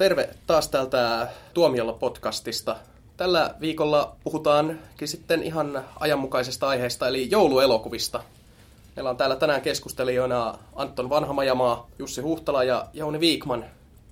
terve 0.00 0.28
taas 0.46 0.68
täältä 0.68 1.28
Tuomiolla 1.54 1.92
podcastista. 1.92 2.76
Tällä 3.16 3.54
viikolla 3.60 4.16
puhutaankin 4.24 5.08
sitten 5.08 5.42
ihan 5.42 5.84
ajanmukaisesta 6.00 6.68
aiheesta, 6.68 7.08
eli 7.08 7.30
jouluelokuvista. 7.30 8.22
Meillä 8.96 9.10
on 9.10 9.16
täällä 9.16 9.36
tänään 9.36 9.60
keskustelijoina 9.60 10.58
Anton 10.76 11.10
Vanhamajamaa, 11.10 11.88
Jussi 11.98 12.20
Huhtala 12.20 12.64
ja 12.64 12.86
Jouni 12.92 13.20
Viikman. 13.20 13.64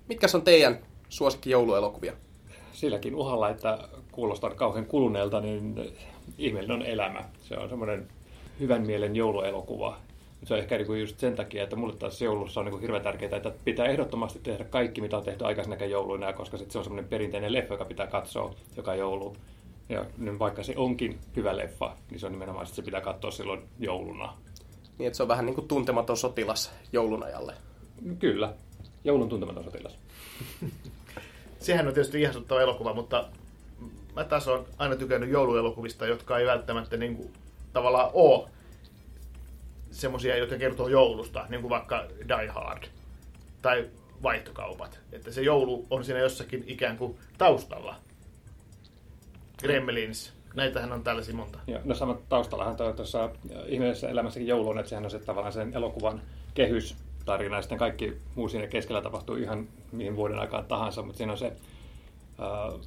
Mitkä 0.08 0.26
on 0.34 0.42
teidän 0.42 0.78
suosikki 1.08 1.50
jouluelokuvia? 1.50 2.12
Silläkin 2.72 3.14
uhalla, 3.14 3.48
että 3.48 3.78
kuulostaa 4.12 4.50
kauhean 4.50 4.86
kuluneelta, 4.86 5.40
niin 5.40 5.92
ihmeellinen 6.38 6.76
on 6.80 6.86
elämä. 6.86 7.24
Se 7.48 7.56
on 7.56 7.68
semmoinen 7.68 8.08
hyvän 8.60 8.86
mielen 8.86 9.16
jouluelokuva, 9.16 9.96
se 10.44 10.54
on 10.54 10.60
ehkä 10.60 10.76
niin 10.76 10.86
kuin 10.86 11.00
just 11.00 11.18
sen 11.18 11.36
takia, 11.36 11.62
että 11.64 11.76
mulle 11.76 11.96
taas 11.96 12.22
joulussa 12.22 12.60
on 12.60 12.66
niin 12.66 12.72
kuin 12.72 12.80
hirveän 12.80 13.02
tärkeää, 13.02 13.36
että 13.36 13.52
pitää 13.64 13.86
ehdottomasti 13.86 14.38
tehdä 14.42 14.64
kaikki, 14.64 15.00
mitä 15.00 15.16
on 15.16 15.24
tehty 15.24 15.44
aikaisemmin 15.44 15.90
jouluina, 15.90 16.32
koska 16.32 16.58
sit 16.58 16.70
se 16.70 16.78
on 16.78 16.84
semmoinen 16.84 17.10
perinteinen 17.10 17.52
leffa, 17.52 17.74
joka 17.74 17.84
pitää 17.84 18.06
katsoa 18.06 18.54
joka 18.76 18.94
joulu. 18.94 19.36
Ja 19.88 20.04
niin 20.18 20.38
vaikka 20.38 20.62
se 20.62 20.74
onkin 20.76 21.18
hyvä 21.36 21.56
leffa, 21.56 21.96
niin 22.10 22.20
se 22.20 22.26
on 22.26 22.32
nimenomaan, 22.32 22.62
että 22.62 22.76
se 22.76 22.82
pitää 22.82 23.00
katsoa 23.00 23.30
silloin 23.30 23.62
jouluna. 23.78 24.34
Niin, 24.98 25.06
että 25.06 25.16
se 25.16 25.22
on 25.22 25.28
vähän 25.28 25.46
niin 25.46 25.54
kuin 25.54 25.68
tuntematon 25.68 26.16
sotilas 26.16 26.72
joulun 26.92 27.22
ajalle. 27.22 27.54
Kyllä, 28.18 28.52
joulun 29.04 29.28
tuntematon 29.28 29.64
sotilas. 29.64 29.98
Sehän 31.58 31.88
on 31.88 31.94
tietysti 31.94 32.20
ihastuttava 32.20 32.60
elokuva, 32.60 32.94
mutta 32.94 33.28
mä 34.16 34.24
taas 34.24 34.48
on 34.48 34.66
aina 34.78 34.96
tykännyt 34.96 35.30
jouluelokuvista, 35.30 36.06
jotka 36.06 36.38
ei 36.38 36.46
välttämättä 36.46 36.96
niin 36.96 37.16
kuin, 37.16 37.32
tavallaan 37.72 38.10
ole 38.12 38.48
semmoisia, 39.98 40.36
jotka 40.36 40.56
kertoo 40.58 40.88
joulusta, 40.88 41.46
niin 41.48 41.60
kuin 41.60 41.70
vaikka 41.70 42.04
Die 42.28 42.48
Hard 42.48 42.82
tai 43.62 43.88
vaihtokaupat. 44.22 45.00
Että 45.12 45.32
se 45.32 45.42
joulu 45.42 45.86
on 45.90 46.04
siinä 46.04 46.20
jossakin 46.20 46.64
ikään 46.66 46.96
kuin 46.96 47.18
taustalla. 47.38 47.96
Gremlins, 49.58 50.32
näitähän 50.54 50.92
on 50.92 51.04
tällaisia 51.04 51.34
monta. 51.34 51.58
Joo, 51.66 51.80
no 51.84 51.94
sama 51.94 52.18
taustallahan 52.28 52.76
tuossa 52.96 53.30
ihmeellisessä 53.66 54.08
elämässäkin 54.08 54.48
joulu 54.48 54.68
on, 54.68 54.78
että 54.78 54.88
sehän 54.88 55.04
on 55.04 55.10
se 55.10 55.18
tavallaan 55.18 55.52
sen 55.52 55.74
elokuvan 55.74 56.22
kehys 56.54 56.96
tarina, 57.24 57.56
ja 57.56 57.62
sitten 57.62 57.78
kaikki 57.78 58.16
muu 58.34 58.48
siinä 58.48 58.66
keskellä 58.66 59.02
tapahtuu 59.02 59.36
ihan 59.36 59.68
mihin 59.92 60.16
vuoden 60.16 60.38
aikaan 60.38 60.64
tahansa, 60.64 61.02
mutta 61.02 61.18
siinä 61.18 61.32
on 61.32 61.38
se 61.38 61.52
uh, 62.38 62.80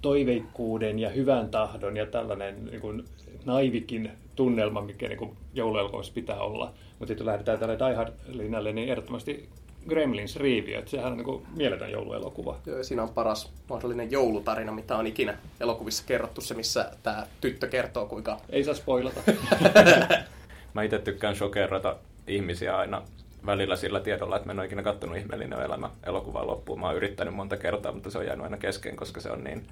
toiveikkuuden 0.00 0.98
ja 0.98 1.10
hyvän 1.10 1.48
tahdon 1.48 1.96
ja 1.96 2.06
tällainen 2.06 2.64
niin 2.64 2.80
kuin 2.80 3.04
naivikin 3.44 4.10
tunnelma, 4.36 4.80
mikä 4.80 5.08
niin 5.08 5.36
jouluelokuvissa 5.54 6.12
pitää 6.12 6.40
olla. 6.40 6.72
Mutta 6.98 7.06
sitten 7.06 7.26
lähdetään 7.26 7.58
tälle 7.58 7.78
Die 7.78 7.94
Hard-linjalle, 7.94 8.72
niin 8.72 8.88
ehdottomasti 8.88 9.48
Gremlins 9.88 10.36
Riivi, 10.36 10.74
että 10.74 10.90
sehän 10.90 11.12
on 11.12 11.18
niin 11.18 11.24
kuin 11.24 11.46
mieletön 11.56 11.90
jouluelokuva. 11.90 12.58
Joo, 12.66 12.82
siinä 12.82 13.02
on 13.02 13.08
paras 13.08 13.52
mahdollinen 13.68 14.10
joulutarina, 14.10 14.72
mitä 14.72 14.96
on 14.96 15.06
ikinä 15.06 15.38
elokuvissa 15.60 16.04
kerrottu, 16.06 16.40
se 16.40 16.54
missä 16.54 16.90
tämä 17.02 17.26
tyttö 17.40 17.68
kertoo 17.68 18.06
kuinka... 18.06 18.40
Ei 18.50 18.64
saa 18.64 18.74
spoilata. 18.74 19.20
Mä 20.74 20.82
itse 20.82 20.98
tykkään 20.98 21.36
shokerata 21.36 21.96
ihmisiä 22.26 22.76
aina 22.76 23.02
välillä 23.46 23.76
sillä 23.76 24.00
tiedolla, 24.00 24.36
että 24.36 24.46
mä 24.46 24.52
en 24.52 24.58
ole 24.58 24.66
ikinä 24.66 24.82
kattonut 24.82 25.16
ihmeellinen 25.16 25.62
elämä 25.62 25.90
elokuvaa 26.06 26.46
loppuun. 26.46 26.80
Mä 26.80 26.86
oon 26.86 26.96
yrittänyt 26.96 27.34
monta 27.34 27.56
kertaa, 27.56 27.92
mutta 27.92 28.10
se 28.10 28.18
on 28.18 28.26
jäänyt 28.26 28.44
aina 28.44 28.56
kesken, 28.56 28.96
koska 28.96 29.20
se 29.20 29.30
on 29.30 29.44
niin 29.44 29.66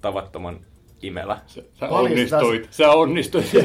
tavattoman 0.00 0.60
imelä. 1.02 1.38
Sä, 1.46 1.62
sä 1.80 1.88
onnistuit, 1.88 2.68
sä 2.70 2.90
onnistuit 2.90 3.46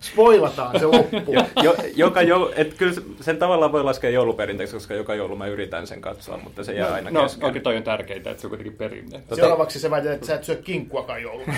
Spoilataan 0.00 0.80
se 0.80 0.86
loppu. 0.86 1.32
jo, 1.32 1.44
jo, 1.62 1.76
joka 1.96 2.22
joulu, 2.22 2.50
et 2.56 2.74
kyllä 2.74 2.94
sen 3.20 3.38
tavallaan 3.38 3.72
voi 3.72 3.84
laskea 3.84 4.10
jouluperinteeksi, 4.10 4.76
koska 4.76 4.94
joka 4.94 5.14
joulu 5.14 5.36
mä 5.36 5.46
yritän 5.46 5.86
sen 5.86 6.00
katsoa, 6.00 6.38
mutta 6.44 6.64
se 6.64 6.72
jää 6.72 6.88
no, 6.88 6.94
aina 6.94 7.10
no, 7.10 7.22
kesken. 7.22 7.40
No, 7.40 7.46
oikein 7.46 7.62
toi 7.62 7.76
on 7.76 7.82
tärkeintä, 7.82 8.30
että 8.30 8.40
se 8.40 8.46
on 8.46 8.50
kuitenkin 8.50 8.76
perinne. 8.76 9.18
Tota... 9.18 9.36
Seuraavaksi 9.36 9.80
se 9.80 9.90
väität, 9.90 10.12
että 10.12 10.26
sä 10.26 10.34
et 10.34 10.44
syö 10.44 10.56
kinkkuakaan 10.56 11.22
jouluna. 11.22 11.54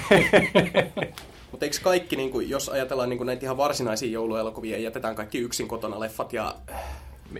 Mutta 1.50 1.66
eikö 1.66 1.76
kaikki, 1.82 2.16
niin 2.16 2.30
kuin, 2.30 2.50
jos 2.50 2.68
ajatellaan 2.68 3.08
niin 3.08 3.18
kuin 3.18 3.26
näitä 3.26 3.46
ihan 3.46 3.56
varsinaisia 3.56 4.10
jouluelokuvia, 4.10 4.78
jätetään 4.78 5.14
kaikki 5.14 5.38
yksin 5.38 5.68
kotona 5.68 6.00
leffat 6.00 6.32
ja 6.32 6.54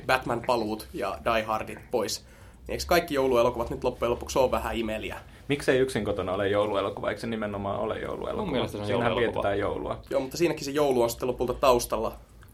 Batman-paluut 0.07 0.87
ja 0.93 1.19
Die 1.25 1.43
Hardit 1.43 1.79
pois, 1.91 2.25
niin 2.67 2.73
eikö 2.73 2.85
kaikki 2.87 3.15
jouluelokuvat 3.15 3.71
nyt 3.71 3.85
loppujen 3.85 4.11
lopuksi 4.11 4.39
ole 4.39 4.51
vähän 4.51 4.77
imeliä? 4.77 5.17
Miksei 5.49 5.79
yksin 5.79 6.05
kotona 6.05 6.33
ole 6.33 6.49
jouluelokuva? 6.49 7.09
Eikö 7.09 7.21
se 7.21 7.27
nimenomaan 7.27 7.81
ole 7.81 7.99
jouluelokuva? 7.99 8.45
Mun 8.45 8.53
mielestä 8.53 8.77
se 8.77 8.83
on 8.83 8.87
Siinähän 8.87 9.17
vietetään 9.17 9.59
joulua. 9.59 9.99
Joo, 10.11 10.21
mutta 10.21 10.37
siinäkin 10.37 10.65
se 10.65 10.71
joulu 10.71 11.03
on 11.03 11.11
sitten 11.11 11.29
lopulta 11.29 11.55
taustalla. 11.55 12.13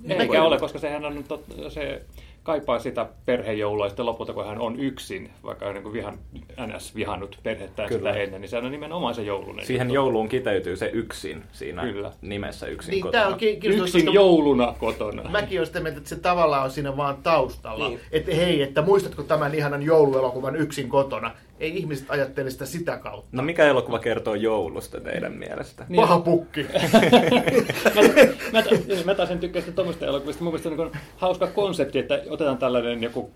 Eikä 0.08 0.42
ole, 0.42 0.58
koska 0.58 0.78
sehän 0.78 1.04
on 1.04 1.24
tot, 1.28 1.44
se 1.68 2.02
kaipaa 2.42 2.78
sitä 2.78 3.06
perhejoulua 3.26 3.84
ja 3.84 3.88
sitten 3.88 4.06
lopulta, 4.06 4.32
kun 4.32 4.46
hän 4.46 4.60
on 4.60 4.80
yksin, 4.80 5.30
vaikka 5.44 5.66
on 5.66 5.74
niin 5.74 5.92
vihan, 5.92 6.18
NS 6.66 6.94
vihannut 6.94 7.38
perhettään 7.42 7.88
Kyllä. 7.88 8.10
sitä 8.10 8.22
ennen, 8.22 8.40
niin 8.40 8.48
se 8.48 8.58
on 8.58 8.70
nimenomaan 8.70 9.14
se 9.14 9.22
joulun. 9.22 9.60
Siihen 9.62 9.86
juttu. 9.86 9.94
jouluun 9.94 10.28
kiteytyy 10.28 10.76
se 10.76 10.90
yksin 10.92 11.42
siinä 11.52 11.82
Kyllä. 11.82 12.12
nimessä 12.22 12.66
yksin 12.66 12.90
niin, 12.90 13.02
kotona. 13.02 13.26
on 13.26 13.38
ki- 13.38 13.60
yksin 13.64 14.04
koska... 14.04 14.10
jouluna 14.10 14.74
kotona. 14.78 15.30
Mäkin 15.30 15.58
olen 15.58 15.66
sitä 15.66 15.80
mieltä, 15.80 15.98
että 15.98 16.08
se 16.08 16.16
tavallaan 16.16 16.64
on 16.64 16.70
siinä 16.70 16.96
vaan 16.96 17.16
taustalla. 17.22 17.88
Niin. 17.88 18.00
Että 18.12 18.34
hei, 18.34 18.62
että 18.62 18.82
muistatko 18.82 19.22
tämän 19.22 19.54
ihanan 19.54 19.82
jouluelokuvan 19.82 20.56
yksin 20.56 20.88
kotona? 20.88 21.30
Ei 21.60 21.76
ihmiset 21.76 22.10
ajattele 22.10 22.50
sitä 22.50 22.66
sitä 22.66 22.96
kautta. 22.96 23.28
No 23.32 23.42
mikä 23.42 23.66
elokuva 23.66 23.98
kertoo 23.98 24.34
joulusta 24.34 25.00
teidän 25.00 25.32
mielestä? 25.32 25.86
Niin. 25.88 26.00
Paha 26.00 26.18
pukki. 26.20 26.62
mä, 28.52 28.60
mä, 28.60 28.62
mä 29.04 29.14
taas 29.14 29.30
en 29.30 29.38
tykkää 29.38 29.62
sitä 29.62 29.72
tuommoista 29.72 30.06
elokuvista. 30.06 30.44
Mun 30.44 30.52
mielestä 30.52 30.68
on 30.68 30.76
niin 30.76 31.02
hauska 31.16 31.46
konsepti, 31.46 31.98
että 31.98 32.22
otetaan 32.28 32.58
tällainen 32.58 33.02
joku 33.02 33.30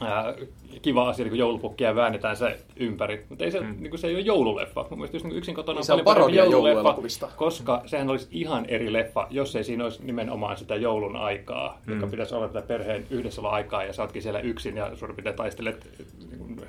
ää, 0.00 0.34
kiva 0.82 1.08
asia, 1.08 1.24
niin 1.24 1.30
kuin 1.30 1.38
joulupukki 1.38 1.84
ja 1.84 1.94
väännetään 1.94 2.36
se 2.36 2.58
ympäri. 2.76 3.26
Mutta 3.28 3.44
ei 3.44 3.50
se, 3.50 3.60
mm. 3.60 3.74
niin 3.78 3.90
kuin 3.90 4.00
se 4.00 4.06
ei 4.06 4.14
ole 4.14 4.22
joululeffa. 4.22 4.86
Mun 4.90 4.98
mielestä 4.98 5.16
just 5.16 5.26
niin 5.26 5.36
yksin 5.36 5.54
kotona 5.54 5.80
niin 5.80 5.92
on 5.92 6.04
paljon 6.04 6.30
parempi 6.30 6.36
joululeffa, 6.36 7.28
koska 7.36 7.82
sehän 7.86 8.10
olisi 8.10 8.28
ihan 8.30 8.66
eri 8.68 8.92
leffa, 8.92 9.26
jos 9.30 9.56
ei 9.56 9.64
siinä 9.64 9.84
olisi 9.84 10.04
nimenomaan 10.04 10.56
sitä 10.56 10.76
joulun 10.76 11.16
aikaa, 11.16 11.80
mm. 11.86 11.94
joka 11.94 12.06
pitäisi 12.06 12.34
olla 12.34 12.48
tätä 12.48 12.66
perheen 12.66 13.06
yhdessä 13.10 13.40
olla 13.40 13.50
aikaa 13.50 13.84
ja 13.84 13.92
sä 13.92 14.02
ootkin 14.02 14.22
siellä 14.22 14.40
yksin 14.40 14.76
ja 14.76 14.96
suurin 14.96 15.16
piirtein 15.16 15.36
taistelet 15.36 15.88
niin 15.98 16.15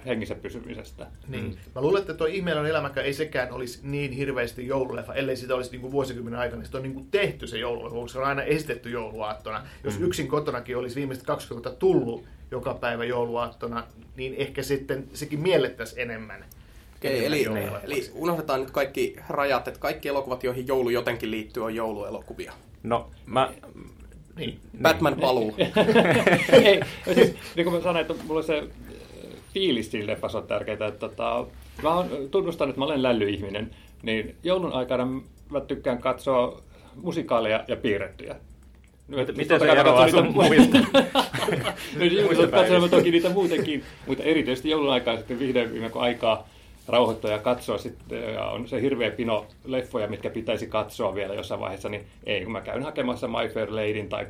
hengissä 0.05 0.35
pysymisestä. 0.35 1.07
Niin. 1.27 1.45
Mm. 1.45 1.55
Mä 1.75 1.81
luulen, 1.81 2.01
että 2.01 2.13
tuo 2.13 2.27
ihmeellinen 2.27 2.71
elämäkä 2.71 3.01
ei 3.01 3.13
sekään 3.13 3.51
olisi 3.51 3.79
niin 3.83 4.11
hirveästi 4.11 4.67
joululeffa, 4.67 5.13
ellei 5.13 5.37
sitä 5.37 5.55
olisi 5.55 5.71
niin 5.71 5.81
kuin 5.81 5.91
vuosikymmenen 5.91 6.39
aikana. 6.39 6.63
Sitä 6.63 6.77
on 6.77 6.83
niin 6.83 6.93
kuin 6.93 7.07
tehty 7.11 7.47
se 7.47 7.57
joululeffa, 7.57 8.13
se 8.13 8.19
on 8.19 8.25
aina 8.25 8.43
esitetty 8.43 8.89
jouluaattona. 8.89 9.63
Jos 9.83 9.99
mm. 9.99 10.05
yksin 10.05 10.27
kotonakin 10.27 10.77
olisi 10.77 10.95
viimeiset 10.95 11.25
20 11.25 11.69
tullut 11.69 12.25
joka 12.51 12.73
päivä 12.73 13.05
jouluaattona, 13.05 13.83
niin 14.15 14.35
ehkä 14.37 14.63
sitten 14.63 15.07
sekin 15.13 15.39
miellettäisiin 15.39 16.01
enemmän. 16.01 16.45
Okei, 16.95 17.25
eli, 17.25 17.45
eli 17.83 18.11
unohdetaan 18.13 18.59
nyt 18.59 18.71
kaikki 18.71 19.15
rajat, 19.29 19.67
että 19.67 19.79
kaikki 19.79 20.09
elokuvat, 20.09 20.43
joihin 20.43 20.67
joulu 20.67 20.89
jotenkin 20.89 21.31
liittyy, 21.31 21.63
on 21.63 21.75
jouluelokuvia. 21.75 22.53
No, 22.83 23.11
mä... 23.25 23.53
Niin. 24.35 24.59
Batman 24.81 25.15
paluu. 25.19 25.55
Ei, 26.63 26.81
siis, 27.13 27.35
niin 27.55 27.63
kuin 27.63 27.73
mä 27.73 27.81
sanoin, 27.81 28.01
että 28.01 28.23
mulla 28.23 28.41
se 28.41 28.63
fiilis 29.57 29.91
siinä 29.91 30.07
leffassa 30.07 30.37
on 30.37 30.47
tärkeää, 30.47 30.87
että 30.87 30.91
tota, 30.91 31.45
mä 31.83 31.89
tunnustan, 32.31 32.69
että 32.69 32.79
mä 32.79 32.85
olen 32.85 33.03
lällyihminen, 33.03 33.71
niin 34.03 34.35
joulun 34.43 34.73
aikana 34.73 35.07
mä 35.49 35.61
tykkään 35.61 35.97
katsoa 35.97 36.61
musikaaleja 36.95 37.63
ja 37.67 37.75
piirrettyjä. 37.75 38.35
No, 39.07 39.17
Miten 39.35 39.59
se 39.59 39.71
eroaa 39.71 40.09
sun 40.09 40.33
muista? 40.33 40.77
no 41.97 42.05
ihmiset 42.11 42.51
katselemaan 42.51 42.89
toki 42.89 43.11
niitä 43.11 43.29
muutenkin, 43.29 43.83
mutta 44.07 44.23
erityisesti 44.23 44.69
joulun 44.69 44.93
aikaa 44.93 45.17
sitten 45.17 45.39
vihdoin 45.39 45.73
viime 45.73 45.91
aikaa 45.95 46.49
rauhoittua 46.87 47.31
ja 47.31 47.39
katsoa 47.39 47.77
sitten, 47.77 48.33
ja 48.33 48.45
on 48.45 48.67
se 48.67 48.81
hirveä 48.81 49.11
pino 49.11 49.45
leffoja, 49.65 50.07
mitkä 50.07 50.29
pitäisi 50.29 50.67
katsoa 50.67 51.15
vielä 51.15 51.33
jossain 51.33 51.61
vaiheessa, 51.61 51.89
niin 51.89 52.05
ei, 52.23 52.43
kun 52.43 52.51
mä 52.51 52.61
käyn 52.61 52.83
hakemassa 52.83 53.27
My 53.27 53.49
Fair 53.53 53.75
Ladyn 53.75 54.09
tai 54.09 54.27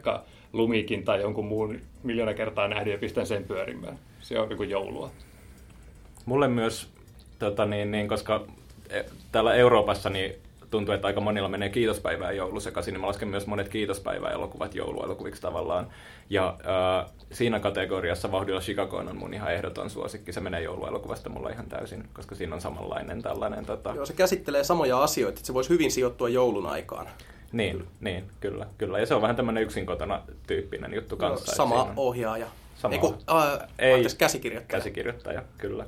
Lumikin 0.54 1.06
tai 1.06 1.22
jonkun 1.22 1.46
muun 1.46 1.80
miljoona 2.04 2.34
kertaa 2.34 2.68
nähden 2.68 2.92
ja 2.92 2.98
pistän 2.98 3.28
sen 3.28 3.44
pyörimään. 3.44 4.00
Se 4.20 4.40
on 4.40 4.50
niin 4.50 4.58
kuin 4.58 4.70
joulua. 4.70 5.12
Mulle 6.26 6.48
myös, 6.48 6.90
tota 7.40 7.66
niin, 7.66 7.92
niin, 7.92 8.08
koska 8.08 8.46
e, 8.90 9.04
täällä 9.32 9.54
Euroopassa 9.54 10.10
niin 10.10 10.36
tuntuu, 10.70 10.94
että 10.94 11.08
aika 11.08 11.22
monilla 11.22 11.50
menee 11.50 11.70
kiitospäivää 11.70 12.32
joulu 12.32 12.60
sekaisin, 12.60 12.92
niin 12.92 13.02
mä 13.02 13.08
lasken 13.08 13.28
myös 13.28 13.48
monet 13.48 13.70
kiitospäivää 13.70 14.32
elokuvat 14.32 14.76
jouluelokuviksi 14.76 15.42
tavallaan. 15.42 15.88
Ja 16.30 16.58
äh, 17.00 17.12
siinä 17.32 17.60
kategoriassa 17.60 18.32
Vauhdilla 18.32 18.62
Chicago 18.62 18.98
on 18.98 19.18
mun 19.18 19.34
ihan 19.34 19.54
ehdoton 19.54 19.90
suosikki. 19.90 20.34
Se 20.34 20.40
menee 20.40 20.62
jouluelokuvasta 20.62 21.30
mulla 21.30 21.50
ihan 21.50 21.66
täysin, 21.66 22.10
koska 22.14 22.36
siinä 22.36 22.56
on 22.56 22.62
samanlainen 22.62 23.22
tällainen... 23.22 23.66
Tota... 23.66 23.94
Joo, 23.96 24.06
se 24.06 24.14
käsittelee 24.14 24.64
samoja 24.64 25.04
asioita, 25.04 25.38
että 25.38 25.48
se 25.48 25.54
voisi 25.54 25.70
hyvin 25.70 25.92
sijoittua 25.92 26.30
joulun 26.30 26.68
aikaan. 26.68 27.08
Niin, 27.52 27.78
kyllä. 27.78 27.90
niin, 28.02 28.24
kyllä, 28.40 28.66
kyllä. 28.78 29.00
Ja 29.00 29.06
se 29.06 29.16
on 29.16 29.22
vähän 29.22 29.36
tämmöinen 29.36 29.64
yksin 29.64 29.86
kotona 29.86 30.22
tyyppinen 30.48 30.94
juttu 30.94 31.18
kanssa. 31.18 31.52
No, 31.52 31.56
sama 31.56 31.84
on... 31.84 31.94
ohjaaja. 31.96 32.48
Sama 32.76 32.94
Eiku, 32.94 33.16
äh, 33.30 33.68
Ei, 33.80 34.06
käsikirjoittaja. 34.18 34.80
Käsikirjoittaja, 34.80 35.44
kyllä. 35.58 35.86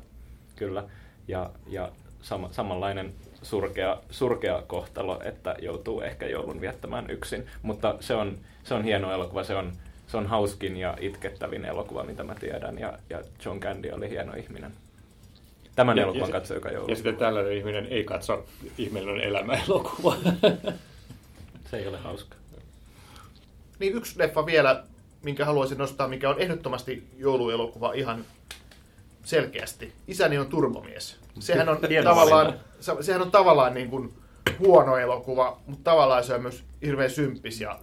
kyllä. 0.56 0.84
Ja, 1.28 1.50
ja 1.68 1.92
sama, 2.22 2.50
samanlainen 2.52 3.14
surkea, 3.42 3.98
surkea 4.10 4.64
kohtalo, 4.68 5.22
että 5.24 5.56
joutuu 5.62 6.02
ehkä 6.02 6.28
joulun 6.28 6.62
viettämään 6.62 7.10
yksin. 7.10 7.48
Mutta 7.62 7.96
se 8.00 8.16
on, 8.16 8.38
se 8.64 8.74
on 8.74 8.84
hieno 8.84 9.12
elokuva, 9.14 9.44
se 9.44 9.56
on, 9.56 9.74
se 10.08 10.18
on 10.18 10.28
hauskin 10.28 10.78
ja 10.78 10.98
itkettävin 11.00 11.66
elokuva, 11.66 12.04
mitä 12.04 12.24
mä 12.24 12.36
tiedän, 12.36 12.80
ja, 12.80 13.00
ja 13.10 13.22
John 13.46 13.60
Candy 13.60 13.90
oli 13.92 14.10
hieno 14.10 14.34
ihminen. 14.34 14.72
Tämän 15.76 15.98
ja, 15.98 16.04
elokuvan 16.04 16.32
katsoi 16.32 16.58
joka 16.58 16.72
joulu. 16.72 16.90
Ja 16.90 16.96
sitten 16.96 17.18
tällainen 17.18 17.54
ihminen 17.54 17.86
ei 17.86 18.04
katso 18.04 18.46
ihmeellinen 18.78 19.24
elämä 19.24 19.54
elokuva. 19.68 20.16
se 21.72 21.78
ei 21.78 21.88
ole 21.88 21.98
hauska. 21.98 22.36
Niin 23.80 23.94
yksi 23.94 24.20
leffa 24.20 24.46
vielä, 24.46 24.84
minkä 25.24 25.46
haluaisin 25.46 25.78
nostaa, 25.78 26.08
mikä 26.08 26.30
on 26.30 26.40
ehdottomasti 26.40 27.08
jouluelokuva 27.18 27.94
ihan 27.94 28.26
selkeästi. 29.24 29.94
Isäni 30.08 30.38
on 30.38 30.48
turbomies. 30.48 31.18
Sehän 31.40 31.70
on 31.70 31.78
tavallaan, 32.04 32.54
sehän 33.02 33.22
on 33.22 33.32
tavallaan 33.32 33.74
niin 33.74 33.90
kuin 33.90 34.14
huono 34.60 34.98
elokuva, 34.98 35.62
mutta 35.66 35.92
tavallaan 35.92 36.24
se 36.24 36.34
on 36.34 36.42
myös 36.42 36.64
hirveän 36.82 37.10
symppis 37.10 37.62
ja 37.62 37.80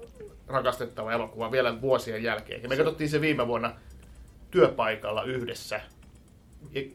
rakastettava 0.46 1.12
elokuva 1.12 1.50
vielä 1.52 1.80
vuosien 1.80 2.22
jälkeen. 2.22 2.62
Ja 2.62 2.68
me 2.68 2.76
katsottiin 2.76 3.10
se 3.10 3.20
viime 3.20 3.46
vuonna 3.46 3.72
työpaikalla 4.50 5.22
yhdessä 5.22 5.80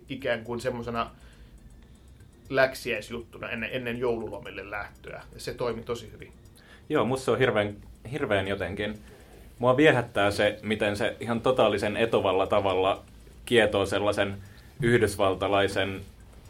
ikään 0.10 0.44
kuin 0.44 0.60
semmoisena 0.62 1.12
läksiäisjuttuna 2.50 3.50
ennen, 3.50 3.70
ennen 3.74 4.00
joululomille 4.00 4.72
lähtöä. 4.72 5.22
Ja 5.34 5.40
se 5.40 5.54
toimi 5.54 5.82
tosi 5.82 6.12
hyvin. 6.12 6.34
Joo, 6.90 7.06
musta 7.06 7.32
on 7.32 7.40
hirveän, 7.40 7.76
hirveän 8.12 8.48
jotenkin. 8.48 9.00
Mua 9.60 9.78
viehättää 9.78 10.32
se, 10.32 10.60
miten 10.64 10.98
se 10.98 11.16
ihan 11.20 11.42
totaalisen 11.42 11.98
etovalla 11.98 12.48
tavalla 12.48 13.04
kietoo 13.46 13.86
sellaisen 13.86 14.38
yhdysvaltalaisen 14.82 16.02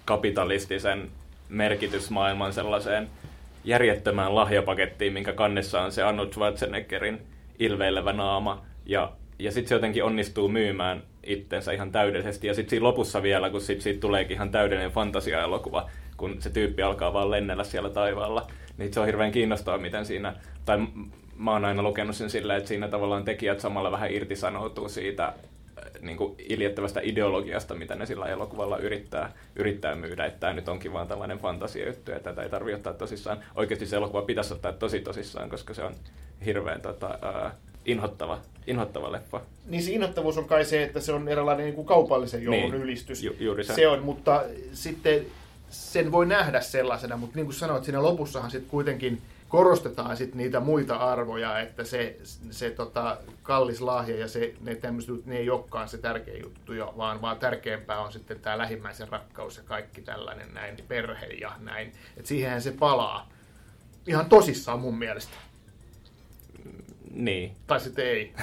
kapitalistisen 0.05 1.09
merkitysmaailman 1.49 2.53
sellaiseen 2.53 3.09
järjettömään 3.63 4.35
lahjapakettiin, 4.35 5.13
minkä 5.13 5.33
kannessa 5.33 5.81
on 5.81 5.91
se 5.91 6.03
Arnold 6.03 6.31
Schwarzeneggerin 6.31 7.21
ilveilevä 7.59 8.13
naama. 8.13 8.65
Ja, 8.85 9.11
ja 9.39 9.51
sitten 9.51 9.69
se 9.69 9.75
jotenkin 9.75 10.03
onnistuu 10.03 10.47
myymään 10.47 11.03
itsensä 11.23 11.71
ihan 11.71 11.91
täydellisesti. 11.91 12.47
Ja 12.47 12.53
sitten 12.53 12.69
siinä 12.69 12.83
lopussa 12.83 13.23
vielä, 13.23 13.49
kun 13.49 13.61
sit 13.61 13.81
siitä 13.81 13.99
tuleekin 13.99 14.35
ihan 14.35 14.51
täydellinen 14.51 14.91
fantasiaelokuva, 14.91 15.89
kun 16.17 16.41
se 16.41 16.49
tyyppi 16.49 16.81
alkaa 16.81 17.13
vaan 17.13 17.31
lennellä 17.31 17.63
siellä 17.63 17.89
taivaalla, 17.89 18.47
niin 18.77 18.93
se 18.93 18.99
on 18.99 19.05
hirveän 19.05 19.31
kiinnostavaa, 19.31 19.77
miten 19.79 20.05
siinä, 20.05 20.33
tai 20.65 20.77
mä 21.37 21.51
oon 21.51 21.65
aina 21.65 21.83
lukenut 21.83 22.15
sen 22.15 22.29
silleen, 22.29 22.57
että 22.57 22.67
siinä 22.67 22.87
tavallaan 22.87 23.23
tekijät 23.23 23.59
samalla 23.59 23.91
vähän 23.91 24.11
irtisanoutuu 24.11 24.89
siitä 24.89 25.33
niin 26.01 26.17
kuin 26.17 26.35
iljettävästä 26.49 26.99
ideologiasta, 27.03 27.75
mitä 27.75 27.95
ne 27.95 28.05
sillä 28.05 28.25
elokuvalla 28.25 28.77
yrittää, 28.77 29.33
yrittää 29.55 29.95
myydä, 29.95 30.25
että 30.25 30.39
tämä 30.39 30.53
nyt 30.53 30.67
onkin 30.67 30.93
vaan 30.93 31.07
tällainen 31.07 31.37
fantasiajuttu, 31.37 32.11
että 32.11 32.29
tätä 32.29 32.43
ei 32.43 32.49
tarvitse 32.49 32.75
ottaa 32.75 32.93
tosissaan. 32.93 33.43
Oikeasti 33.55 33.85
se 33.85 33.95
elokuva 33.95 34.21
pitäisi 34.21 34.53
ottaa 34.53 34.73
tosi 34.73 34.99
tosissaan, 34.99 35.49
koska 35.49 35.73
se 35.73 35.83
on 35.83 35.95
hirveän 36.45 36.81
tota, 36.81 37.07
uh, 37.07 37.51
inhottava, 37.85 38.39
inhottava 38.67 39.11
leffa. 39.11 39.41
Niin 39.65 39.83
se 39.83 39.91
inhottavuus 39.91 40.37
on 40.37 40.45
kai 40.45 40.65
se, 40.65 40.83
että 40.83 40.99
se 40.99 41.13
on 41.13 41.27
eräänlainen 41.27 41.65
niin 41.65 41.75
kuin 41.75 41.87
kaupallisen 41.87 42.43
joulun 42.43 42.61
niin, 42.61 42.73
ylistys. 42.73 43.23
Ju, 43.23 43.35
juuri 43.39 43.63
se. 43.63 43.73
se 43.73 43.87
on, 43.87 44.03
mutta 44.03 44.43
sitten 44.73 45.25
sen 45.69 46.11
voi 46.11 46.25
nähdä 46.25 46.61
sellaisena, 46.61 47.17
mutta 47.17 47.35
niin 47.35 47.45
kuin 47.45 47.55
sanoit, 47.55 47.83
siinä 47.83 48.03
lopussahan 48.03 48.51
sitten 48.51 48.69
kuitenkin 48.69 49.21
korostetaan 49.51 50.17
sit 50.17 50.35
niitä 50.35 50.59
muita 50.59 50.95
arvoja, 50.95 51.59
että 51.59 51.83
se, 51.83 52.17
se 52.51 52.69
tota, 52.69 53.17
kallis 53.43 53.81
lahja 53.81 54.17
ja 54.17 54.27
se, 54.27 54.53
ne 54.61 54.75
tämmöiset 54.75 55.25
ne 55.25 55.37
ei 55.37 55.49
olekaan 55.49 55.89
se 55.89 55.97
tärkeä 55.97 56.37
juttu, 56.37 56.71
vaan, 56.97 57.21
vaan 57.21 57.39
tärkeämpää 57.39 57.99
on 57.99 58.11
sitten 58.11 58.39
tämä 58.39 58.57
lähimmäisen 58.57 59.07
rakkaus 59.09 59.57
ja 59.57 59.63
kaikki 59.63 60.01
tällainen 60.01 60.53
näin, 60.53 60.77
perhe 60.87 61.25
ja 61.25 61.51
näin. 61.59 61.91
että 62.17 62.27
siihen 62.27 62.61
se 62.61 62.71
palaa. 62.71 63.29
Ihan 64.07 64.25
tosissaan 64.25 64.79
mun 64.79 64.97
mielestä. 64.97 65.33
Niin. 67.11 67.55
Tai 67.67 67.79
sitten 67.79 68.05
ei. 68.05 68.33